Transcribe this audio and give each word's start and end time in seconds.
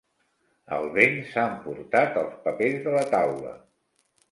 El 0.77 0.89
vent 0.95 1.19
s'ha 1.33 1.43
emportat 1.51 2.19
els 2.23 2.41
papers 2.49 2.83
de 2.89 2.97
la 2.99 3.07
taula. 3.15 3.55